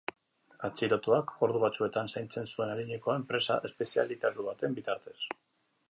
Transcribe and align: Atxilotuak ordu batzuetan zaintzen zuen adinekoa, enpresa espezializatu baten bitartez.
Atxilotuak 0.67 1.33
ordu 1.47 1.61
batzuetan 1.65 2.09
zaintzen 2.13 2.49
zuen 2.55 2.73
adinekoa, 2.77 3.19
enpresa 3.21 3.59
espezializatu 3.71 4.49
baten 4.51 4.81
bitartez. 4.81 5.19